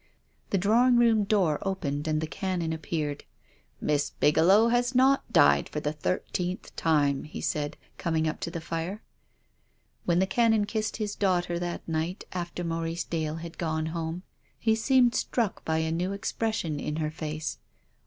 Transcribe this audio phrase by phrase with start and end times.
[0.49, 3.23] The drawing room door opened and the Canon appeared."
[3.79, 8.61] Miss Bigelow has not died for the thirteenth tine," he said, coming up to the
[8.61, 9.03] fire.
[10.05, 14.23] When the Canon kissed his daughter that night, after Maurice Dale had gone home,
[14.57, 17.59] he seemed struck by a new expression in her face.